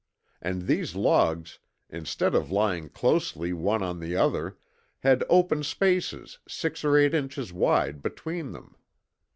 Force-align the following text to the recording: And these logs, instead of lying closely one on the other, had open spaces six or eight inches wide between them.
And 0.41 0.63
these 0.63 0.95
logs, 0.95 1.59
instead 1.87 2.33
of 2.33 2.49
lying 2.49 2.89
closely 2.89 3.53
one 3.53 3.83
on 3.83 3.99
the 3.99 4.15
other, 4.17 4.57
had 5.01 5.23
open 5.29 5.61
spaces 5.61 6.39
six 6.47 6.83
or 6.83 6.97
eight 6.97 7.13
inches 7.13 7.53
wide 7.53 8.01
between 8.01 8.51
them. 8.51 8.73